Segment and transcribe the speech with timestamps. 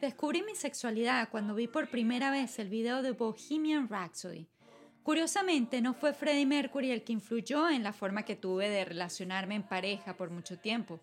[0.00, 4.46] Descubrí mi sexualidad cuando vi por primera vez el video de Bohemian Rhapsody.
[5.02, 9.56] Curiosamente, no fue Freddie Mercury el que influyó en la forma que tuve de relacionarme
[9.56, 11.00] en pareja por mucho tiempo.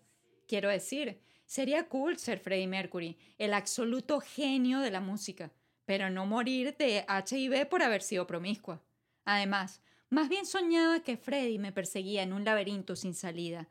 [0.48, 5.52] Quiero decir, sería cool ser Freddie Mercury, el absoluto genio de la música,
[5.84, 8.80] pero no morir de HIV por haber sido promiscua.
[9.26, 13.68] Además, más bien soñaba que Freddie me perseguía en un laberinto sin salida.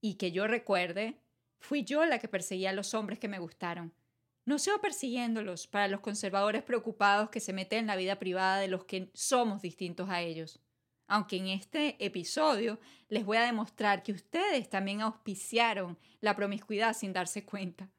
[0.00, 1.16] Y que yo recuerde,
[1.58, 3.92] fui yo la que perseguía a los hombres que me gustaron.
[4.44, 8.68] No sigo persiguiéndolos para los conservadores preocupados que se meten en la vida privada de
[8.68, 10.60] los que somos distintos a ellos.
[11.06, 17.12] Aunque en este episodio les voy a demostrar que ustedes también auspiciaron la promiscuidad sin
[17.12, 17.90] darse cuenta.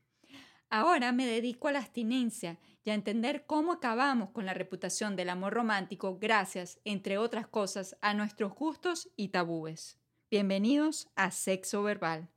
[0.70, 5.30] Ahora me dedico a la abstinencia y a entender cómo acabamos con la reputación del
[5.30, 10.00] amor romántico gracias, entre otras cosas, a nuestros gustos y tabúes.
[10.32, 12.33] Bienvenidos a Sexo Verbal.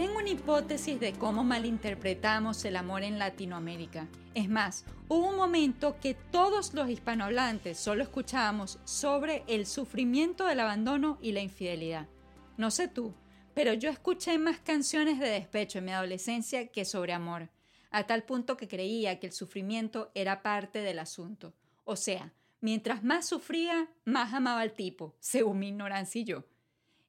[0.00, 4.08] Tengo una hipótesis de cómo malinterpretamos el amor en Latinoamérica.
[4.32, 10.60] Es más, hubo un momento que todos los hispanohablantes solo escuchábamos sobre el sufrimiento del
[10.60, 12.08] abandono y la infidelidad.
[12.56, 13.12] No sé tú,
[13.52, 17.50] pero yo escuché más canciones de despecho en mi adolescencia que sobre amor,
[17.90, 21.52] a tal punto que creía que el sufrimiento era parte del asunto.
[21.84, 26.42] O sea, mientras más sufría, más amaba al tipo, según mi ignorancia.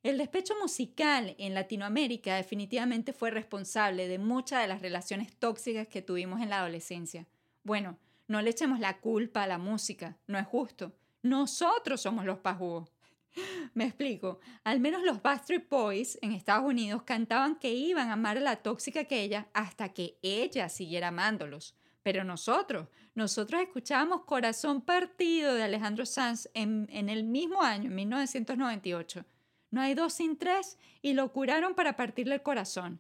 [0.03, 6.01] El despecho musical en Latinoamérica definitivamente fue responsable de muchas de las relaciones tóxicas que
[6.01, 7.27] tuvimos en la adolescencia.
[7.63, 10.91] Bueno, no le echemos la culpa a la música, no es justo.
[11.21, 12.89] Nosotros somos los pajugos.
[13.75, 14.39] Me explico.
[14.63, 18.55] Al menos los Backstreet Boys en Estados Unidos cantaban que iban a amar a la
[18.55, 21.75] tóxica que ella hasta que ella siguiera amándolos.
[22.01, 27.95] Pero nosotros, nosotros escuchábamos Corazón Partido de Alejandro Sanz en, en el mismo año, en
[27.95, 29.25] 1998.
[29.71, 32.99] No hay dos sin tres y lo curaron para partirle el corazón.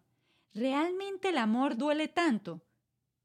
[0.53, 2.61] ¿Realmente el amor duele tanto?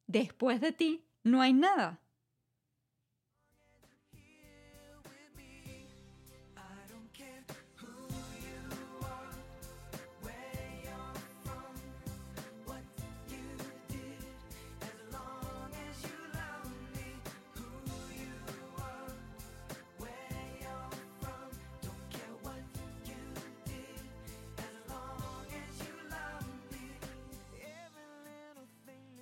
[0.06, 2.00] Después de ti, no hay nada.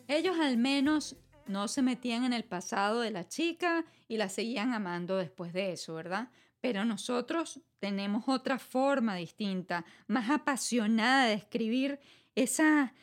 [0.08, 1.16] Ellos al menos
[1.46, 5.72] no se metían en el pasado de la chica y la seguían amando después de
[5.72, 6.30] eso, ¿verdad?
[6.60, 12.00] Pero nosotros tenemos otra forma distinta, más apasionada de escribir
[12.34, 12.94] esa,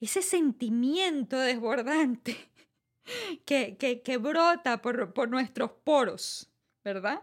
[0.00, 2.36] ese sentimiento desbordante
[3.44, 6.48] que, que, brota por, por nuestros poros,
[6.84, 7.22] ¿verdad?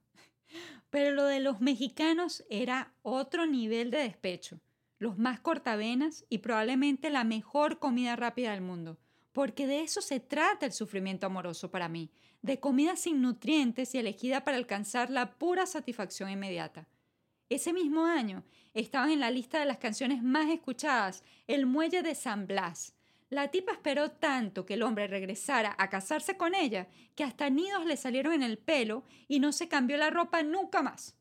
[0.91, 4.61] Pero lo de los mexicanos era otro nivel de despecho,
[4.99, 8.99] los más cortavenas y probablemente la mejor comida rápida del mundo,
[9.31, 12.11] porque de eso se trata el sufrimiento amoroso para mí,
[12.41, 16.87] de comida sin nutrientes y elegida para alcanzar la pura satisfacción inmediata.
[17.49, 18.43] Ese mismo año
[18.73, 22.95] estaban en la lista de las canciones más escuchadas El Muelle de San Blas.
[23.31, 27.85] La tipa esperó tanto que el hombre regresara a casarse con ella que hasta nidos
[27.85, 31.15] le salieron en el pelo y no se cambió la ropa nunca más.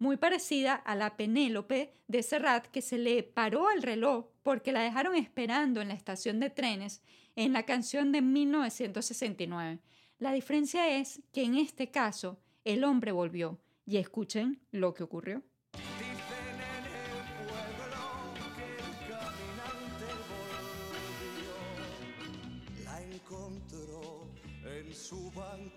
[0.00, 4.80] Muy parecida a la Penélope de Serrat que se le paró el reloj porque la
[4.80, 7.02] dejaron esperando en la estación de trenes
[7.36, 9.78] en la canción de 1969.
[10.18, 15.44] La diferencia es que en este caso el hombre volvió y escuchen lo que ocurrió.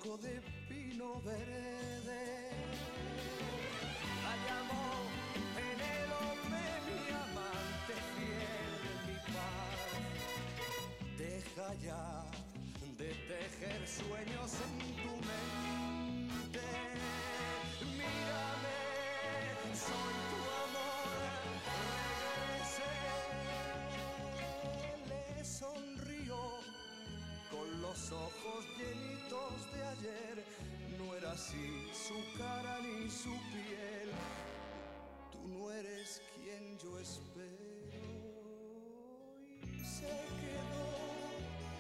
[0.05, 2.51] De pino verde.
[4.23, 4.85] La llamó
[5.55, 8.73] Penélope, mi amante fiel,
[9.07, 9.81] mi paz.
[11.17, 12.05] Deja ya
[12.97, 16.67] de tejer sueños en tu mente.
[17.81, 18.79] Mírame,
[19.73, 20.46] soy tu
[27.97, 30.43] los ojos llenitos de ayer.
[30.97, 34.09] No era así su cara ni su piel.
[35.31, 37.57] Tú no eres quien yo espero.
[39.63, 40.05] Y se
[40.41, 40.89] quedó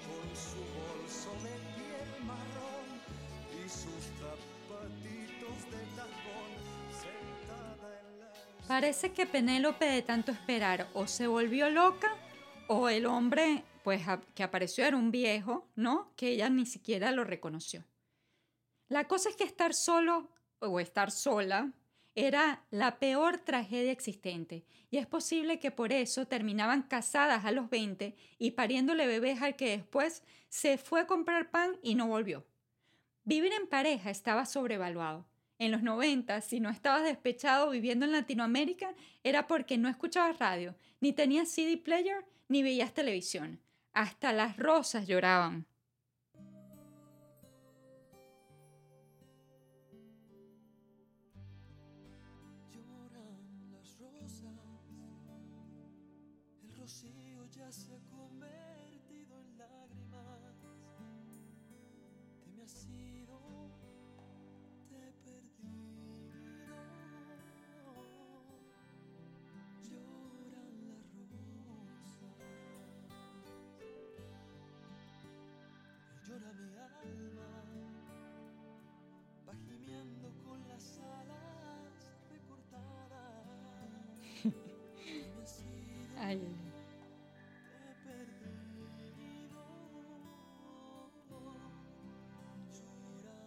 [0.07, 2.87] con su bolso de piel marrón
[3.53, 6.51] y sus zapatitos de tacón
[7.03, 12.15] sentada en la Parece que Penélope de tanto esperar o se volvió loca
[12.67, 14.03] o el hombre pues
[14.35, 16.11] que apareció era un viejo, ¿no?
[16.17, 17.85] Que ella ni siquiera lo reconoció.
[18.89, 20.29] La cosa es que estar solo
[20.59, 21.71] o estar sola
[22.13, 27.69] era la peor tragedia existente y es posible que por eso terminaban casadas a los
[27.69, 32.45] 20 y pariéndole bebés al que después se fue a comprar pan y no volvió.
[33.23, 35.25] Vivir en pareja estaba sobrevaluado.
[35.59, 38.93] En los 90, si no estabas despechado viviendo en Latinoamérica,
[39.23, 43.61] era porque no escuchabas radio, ni tenías CD player, ni veías televisión.
[43.97, 45.65] Hasta las rosas lloraban.
[52.71, 53.57] Lloran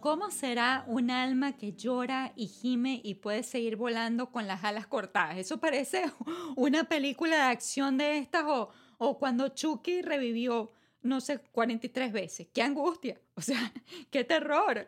[0.01, 4.87] ¿Cómo será un alma que llora y gime y puede seguir volando con las alas
[4.87, 5.37] cortadas?
[5.37, 6.05] Eso parece
[6.55, 10.71] una película de acción de estas o, o cuando Chucky revivió,
[11.03, 12.47] no sé, 43 veces.
[12.51, 13.21] ¡Qué angustia!
[13.35, 13.71] O sea,
[14.09, 14.87] ¡qué terror!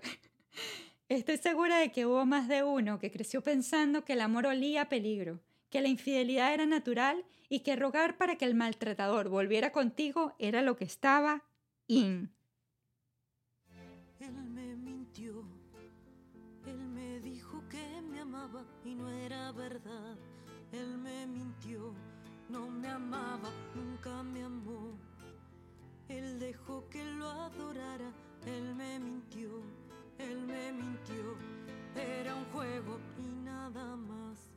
[1.09, 4.83] Estoy segura de que hubo más de uno que creció pensando que el amor olía
[4.83, 9.71] a peligro, que la infidelidad era natural y que rogar para que el maltratador volviera
[9.71, 11.43] contigo era lo que estaba
[11.87, 12.31] in.
[18.93, 20.17] No era verdad.
[20.71, 21.93] Él me mintió,
[22.49, 24.97] no me amaba, nunca me amó.
[26.09, 28.11] Él dejó que lo adorara,
[28.45, 29.49] él me mintió,
[30.17, 31.37] él me mintió.
[31.95, 34.49] Era un juego y nada más.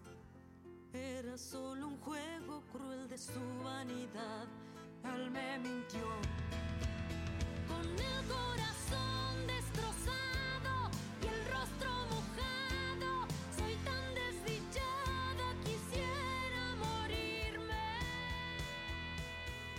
[0.92, 4.46] Era solo un juego cruel de su vanidad.
[5.04, 6.06] Él me mintió.
[7.68, 9.05] Con el corazón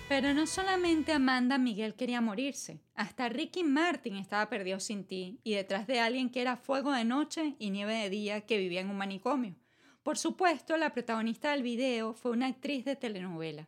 [0.10, 5.56] Pero no solamente Amanda Miguel quería morirse, hasta Ricky Martin estaba perdido sin ti y
[5.56, 8.90] detrás de alguien que era fuego de noche y nieve de día que vivía en
[8.90, 9.58] un manicomio.
[10.04, 13.68] Por supuesto, la protagonista del video fue una actriz de telenovela.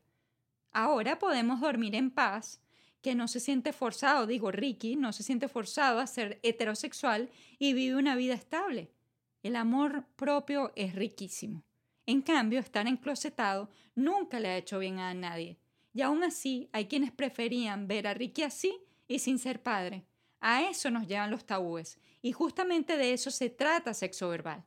[0.72, 2.62] Ahora podemos dormir en paz,
[3.02, 7.74] que no se siente forzado, digo Ricky, no se siente forzado a ser heterosexual y
[7.74, 8.94] vive una vida estable.
[9.44, 11.66] El amor propio es riquísimo.
[12.06, 15.60] En cambio, estar enclosetado nunca le ha hecho bien a nadie.
[15.94, 20.06] Y aún así, hay quienes preferían ver a Ricky así y sin ser padre.
[20.40, 24.66] A eso nos llevan los tabúes, y justamente de eso se trata sexo verbal.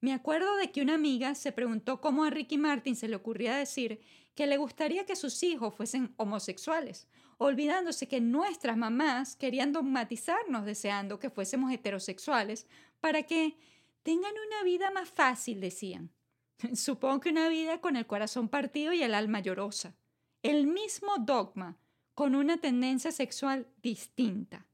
[0.00, 3.56] Me acuerdo de que una amiga se preguntó cómo a Ricky Martin se le ocurría
[3.56, 4.00] decir
[4.34, 11.18] que le gustaría que sus hijos fuesen homosexuales, olvidándose que nuestras mamás querían dogmatizarnos deseando
[11.18, 12.66] que fuésemos heterosexuales
[13.00, 13.56] para que
[14.02, 16.10] tengan una vida más fácil, decían.
[16.74, 19.94] Supongo que una vida con el corazón partido y el alma llorosa.
[20.42, 21.76] El mismo dogma,
[22.14, 24.66] con una tendencia sexual distinta.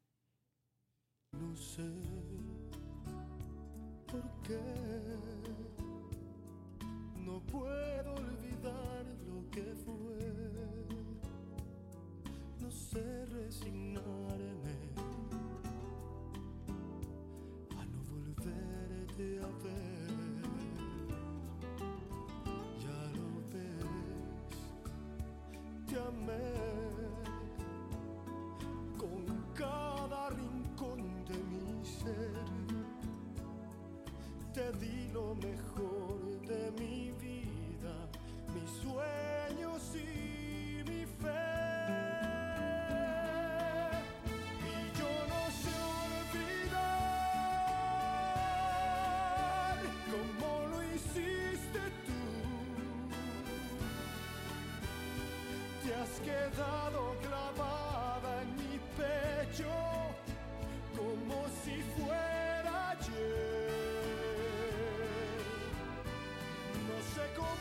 [1.33, 1.83] No sé
[4.07, 4.86] por qué
[66.89, 67.57] No sé cómo.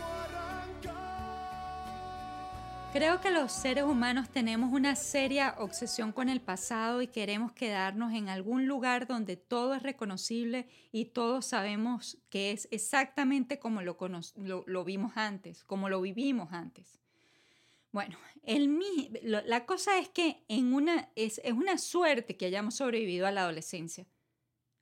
[2.94, 8.14] Creo que los seres humanos tenemos una seria obsesión con el pasado y queremos quedarnos
[8.14, 13.98] en algún lugar donde todo es reconocible y todos sabemos que es exactamente como lo,
[14.38, 17.02] lo- lo vimos antes, como lo vivimos antes.
[17.96, 18.78] Bueno, el
[19.22, 23.44] la cosa es que en una, es, es una suerte que hayamos sobrevivido a la
[23.44, 24.06] adolescencia.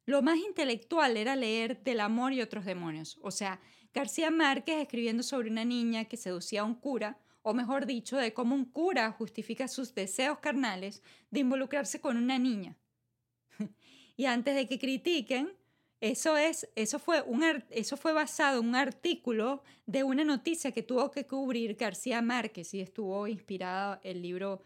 [0.08, 3.62] Lo más intelectual era leer Del amor y otros demonios, o sea,
[3.94, 8.34] García Márquez escribiendo sobre una niña que seducía a un cura, o mejor dicho, de
[8.34, 12.80] cómo un cura justifica sus deseos carnales de involucrarse con una niña.
[14.18, 15.56] y antes de que critiquen,
[16.04, 20.84] eso, es, eso, fue un, eso fue basado en un artículo de una noticia que
[20.84, 24.62] tuvo que cubrir García Márquez y estuvo inspirado el libro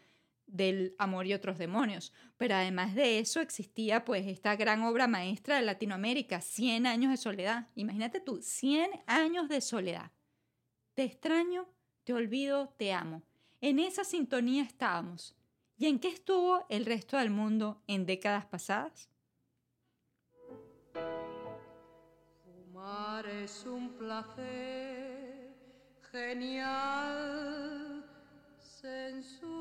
[0.48, 2.12] del amor y otros demonios.
[2.38, 7.17] Pero además de eso existía pues esta gran obra maestra de Latinoamérica, 100 años de
[7.17, 7.67] soledad.
[7.75, 10.12] Imagínate tú, 100 años de soledad.
[10.96, 11.67] Te extraño,
[12.03, 13.22] te olvido, te amo.
[13.62, 15.36] En esa sintonía estábamos.
[15.77, 19.12] ¿Y en qué estuvo el resto del mundo en décadas pasadas?
[22.78, 25.50] Fumar es un placer
[26.12, 28.06] genial,
[28.60, 29.58] sensual.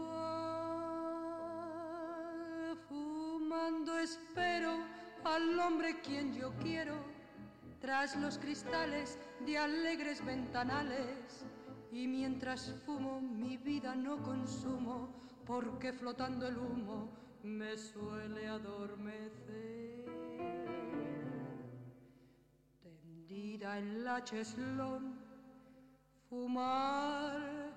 [2.86, 4.76] Fumando espero
[5.24, 6.96] al hombre quien yo quiero,
[7.80, 11.46] tras los cristales de alegres ventanales.
[11.90, 15.08] Y mientras fumo mi vida no consumo,
[15.46, 17.08] porque flotando el humo
[17.42, 20.05] me suele adormecer
[23.36, 25.14] tendida en la cheslón,
[26.30, 27.70] fumar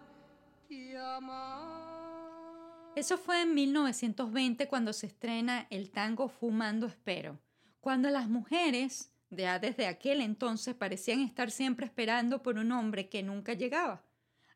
[0.69, 2.93] y amar.
[2.95, 7.37] Eso fue en 1920 cuando se estrena el tango Fumando Espero,
[7.81, 13.21] cuando las mujeres ya desde aquel entonces parecían estar siempre esperando por un hombre que
[13.21, 14.01] nunca llegaba.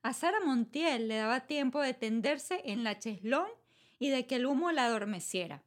[0.03, 3.47] A Sara Montiel le daba tiempo de tenderse en la cheslón
[3.99, 5.63] y de que el humo la adormeciera.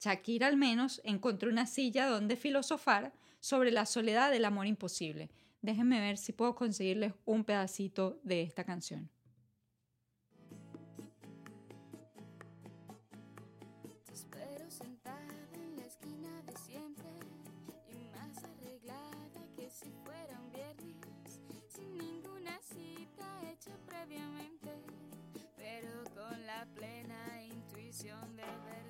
[0.00, 3.12] Shakira al menos encontró una silla donde filosofar
[3.42, 5.28] sobre la soledad del amor imposible.
[5.62, 9.10] Déjenme ver si puedo conseguirles un pedacito de esta canción.
[14.06, 17.08] Te espero sentada en la esquina de siempre
[17.88, 20.96] y más arreglada que si fuera un viernes,
[21.66, 24.70] sin ninguna cita hecha previamente,
[25.56, 28.81] pero con la plena intuición de verte.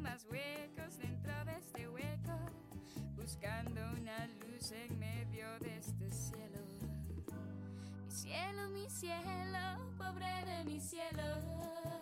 [0.00, 2.38] Más huecos dentro de este hueco
[3.16, 6.60] buscando una luz en medio de este cielo.
[8.04, 11.97] Mi cielo, mi cielo, pobre de mi cielo.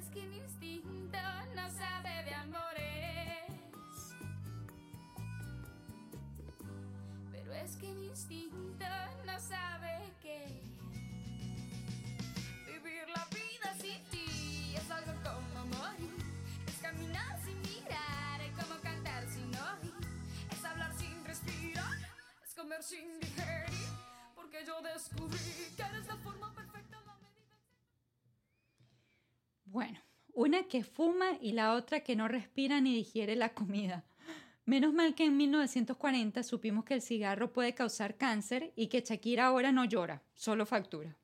[0.00, 1.18] Es que mi instinto
[1.54, 3.52] no sabe de amores.
[7.30, 8.86] Pero es que mi instinto
[9.26, 10.62] no sabe que
[12.66, 16.16] Vivir la vida sin ti es algo como morir.
[16.66, 19.94] Es caminar sin mirar, es como cantar sin oír.
[20.50, 21.98] Es hablar sin respirar,
[22.42, 23.90] es comer sin digerir.
[24.34, 26.39] Porque yo descubrí que eres la forma
[29.70, 30.00] Bueno,
[30.32, 34.04] una que fuma y la otra que no respira ni digiere la comida.
[34.64, 39.46] Menos mal que en 1940 supimos que el cigarro puede causar cáncer y que Shakira
[39.46, 41.16] ahora no llora, solo factura.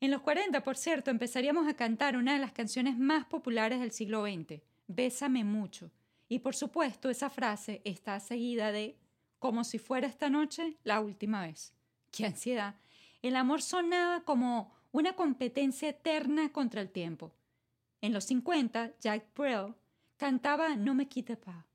[0.00, 3.90] En los 40, por cierto, empezaríamos a cantar una de las canciones más populares del
[3.90, 5.90] siglo XX, Bésame mucho.
[6.28, 8.96] Y por supuesto, esa frase está seguida de
[9.40, 11.74] como si fuera esta noche la última vez.
[12.12, 12.76] ¡Qué ansiedad!
[13.20, 17.32] el amor sonaba como una competencia eterna contra el tiempo.
[18.00, 19.74] En los 50, Jack Brel
[20.16, 21.66] cantaba No me quite pa,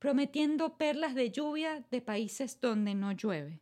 [0.00, 3.60] prometiendo perlas de lluvia de países donde no llueve.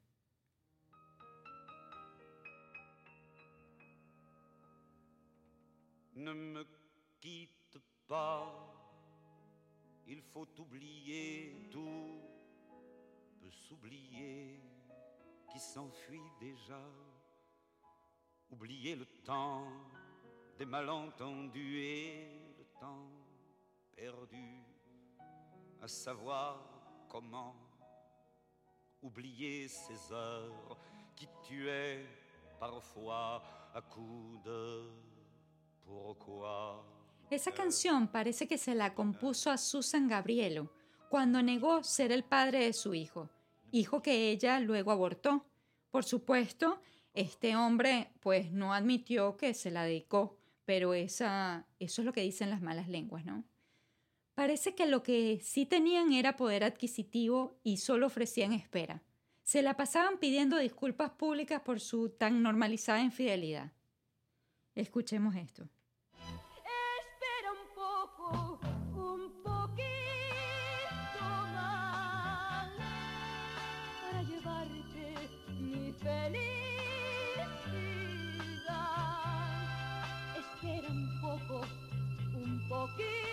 [6.14, 6.64] Ne me
[7.20, 8.50] quitte pas,
[10.06, 12.23] il faut oublier tout,
[13.42, 14.58] peut s'oublier
[15.52, 16.80] qui s'enfuit déjà,
[18.50, 19.66] oublier le temps
[20.59, 23.11] des malentendus et le temps
[23.95, 24.65] perdu,
[25.83, 26.59] à savoir
[27.09, 27.55] comment
[29.03, 30.77] oublier ces heures
[31.15, 32.07] qui tuaient
[32.59, 33.43] parfois
[33.75, 34.91] à coups de
[35.85, 36.85] pourquoi.
[37.31, 40.71] Esa canción parece que se la compuso a Susan Gabrielo
[41.11, 43.29] cuando negó ser el padre de su hijo,
[43.73, 45.45] hijo que ella luego abortó.
[45.91, 46.81] Por supuesto,
[47.15, 50.36] este hombre pues no admitió que se la dedicó,
[50.66, 53.44] pero esa, eso es lo que dicen las malas lenguas, ¿no?
[54.35, 59.02] Parece que lo que sí tenían era poder adquisitivo y solo ofrecían espera.
[59.44, 63.73] Se la pasaban pidiendo disculpas públicas por su tan normalizada infidelidad.
[64.75, 65.66] Escuchemos esto.
[66.12, 68.61] Espera un poco,
[68.94, 69.87] un poquito
[74.02, 75.14] para llevarte
[75.49, 76.56] mi felicidad.
[82.97, 83.26] Me.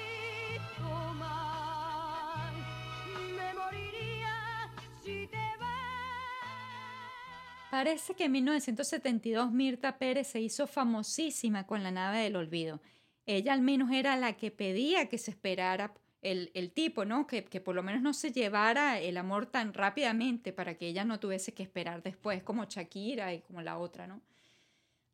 [7.74, 12.80] Parece que en 1972 Mirta Pérez se hizo famosísima con la nave del olvido.
[13.26, 17.26] Ella al menos era la que pedía que se esperara el, el tipo, ¿no?
[17.26, 21.04] Que, que por lo menos no se llevara el amor tan rápidamente para que ella
[21.04, 24.22] no tuviese que esperar después, como Shakira y como la otra, ¿no?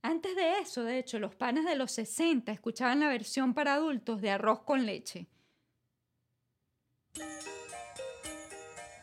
[0.01, 4.21] Antes de eso, de hecho, los panas de los 60 escuchaban la versión para adultos
[4.21, 5.27] de Arroz con leche.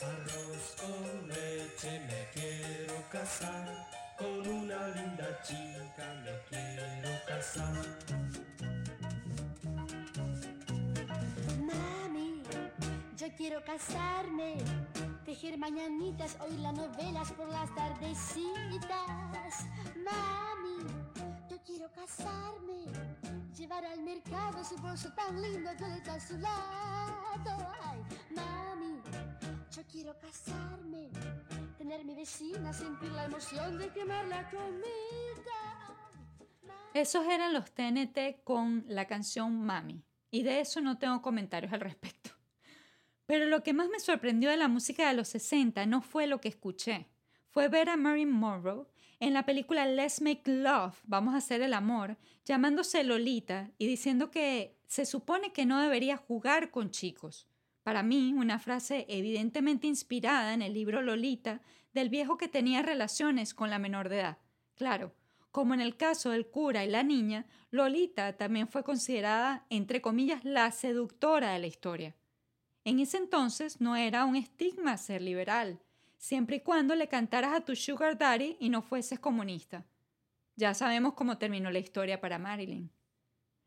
[0.01, 3.87] Arroz con leche, me quiero casar.
[4.19, 7.85] Con una linda chica me quiero casar.
[11.61, 12.43] Mami,
[13.19, 14.57] yo quiero casarme,
[15.27, 19.67] tejer mañanitas, oír las novelas por las tardecitas.
[25.15, 27.75] Tan lindo le a su lado.
[27.83, 28.01] Ay,
[28.35, 29.01] mami,
[29.71, 31.11] yo quiero casarme,
[31.79, 34.77] tener mi vecina, sentir la emoción de quemar la comida.
[36.95, 41.81] Esos eran los TNT con la canción Mami, y de eso no tengo comentarios al
[41.81, 42.31] respecto.
[43.27, 46.41] Pero lo que más me sorprendió de la música de los 60 no fue lo
[46.41, 47.09] que escuché,
[47.49, 48.87] fue ver a Marilyn Monroe
[49.19, 54.31] en la película Let's Make Love, Vamos a hacer el amor, llamándose Lolita y diciendo
[54.31, 57.47] que se supone que no debería jugar con chicos.
[57.83, 61.63] Para mí, una frase evidentemente inspirada en el libro Lolita
[61.95, 64.39] del viejo que tenía relaciones con la menor de edad.
[64.75, 65.15] Claro,
[65.51, 70.45] como en el caso del cura y la niña, Lolita también fue considerada, entre comillas,
[70.45, 72.15] la seductora de la historia.
[72.85, 75.81] En ese entonces no era un estigma ser liberal,
[76.17, 79.87] siempre y cuando le cantaras a tu sugar daddy y no fueses comunista.
[80.57, 82.91] Ya sabemos cómo terminó la historia para Marilyn.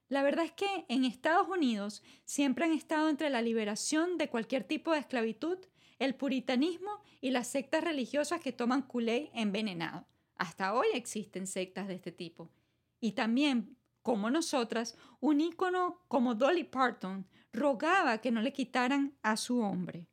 [0.10, 4.64] La verdad es que en Estados Unidos siempre han estado entre la liberación de cualquier
[4.64, 5.60] tipo de esclavitud,
[6.00, 10.08] el puritanismo y las sectas religiosas que toman Kool-Aid envenenado.
[10.36, 12.50] Hasta hoy existen sectas de este tipo.
[13.00, 19.38] Y también, como nosotras, un ícono como Dolly Parton rogaba que no le quitaran a
[19.38, 20.08] su hombre.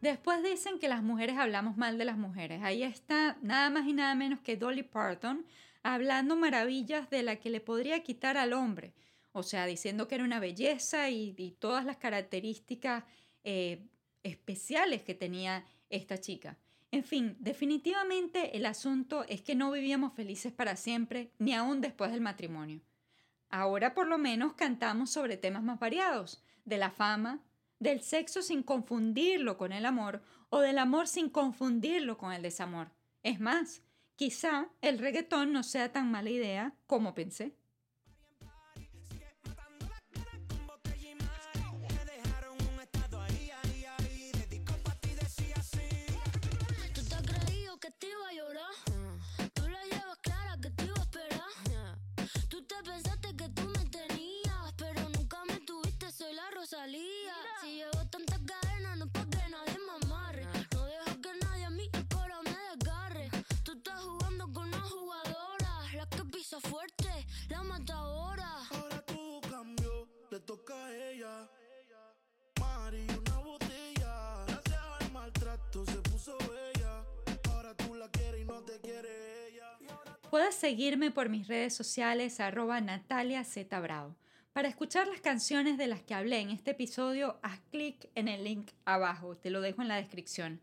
[0.00, 2.62] Después dicen que las mujeres hablamos mal de las mujeres.
[2.62, 5.44] Ahí está nada más y nada menos que Dolly Parton
[5.82, 8.92] hablando maravillas de la que le podría quitar al hombre.
[9.36, 13.04] O sea, diciendo que era una belleza y, todas las características
[13.44, 13.86] eh,
[14.22, 16.56] especiales que tenía esta chica.
[16.90, 22.12] En fin, definitivamente el asunto es que no vivíamos felices para siempre, ni aún después
[22.12, 22.80] del matrimonio.
[23.50, 27.42] Ahora por lo menos cantamos sobre temas más variados, de la fama,
[27.78, 32.90] del sexo sin confundirlo con el amor o del amor sin confundirlo con el desamor.
[33.22, 33.82] Es más,
[34.14, 37.54] quizá el reggaetón no sea tan mala idea como pensé.
[48.26, 48.74] a llorar.
[49.54, 51.98] Tú la llevas clara que te iba a esperar.
[52.48, 57.34] Tú te pensaste que tú me tenías, pero nunca me tuviste, soy la Rosalía.
[57.60, 60.44] Si llevo tantas cadenas, no pa' que nadie me amarre.
[60.72, 63.30] No dejo que nadie a mí el cora me desgarre.
[63.64, 68.50] Tú estás jugando con una jugadora, la que pisa fuerte, la mata ahora.
[68.70, 71.50] Ahora tú cambió, le toca a ella.
[72.60, 74.44] Mari, una botella.
[74.46, 76.75] Gracias al maltrato se puso bella.
[80.30, 83.44] Puedes seguirme por mis redes sociales arroba Natalia
[83.80, 84.16] Bravo.
[84.52, 88.42] Para escuchar las canciones de las que hablé en este episodio, haz clic en el
[88.42, 90.60] link abajo, te lo dejo en la descripción.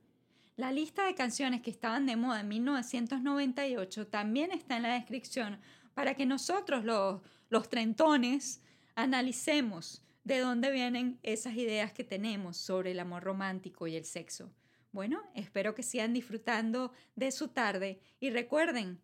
[0.58, 5.60] La lista de canciones que estaban de moda en 1998 también está en la descripción
[5.94, 8.62] para que nosotros los, los trentones
[8.96, 14.52] analicemos de dónde vienen esas ideas que tenemos sobre el amor romántico y el sexo.
[14.92, 19.00] Bueno, espero que sigan disfrutando de su tarde y recuerden,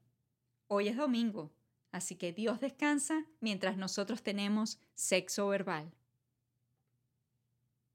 [0.72, 1.52] Hoy es domingo,
[1.92, 5.92] así que Dios descansa mientras nosotros tenemos sexo verbal.